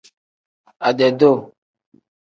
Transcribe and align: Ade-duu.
Ade-duu. 0.87 1.37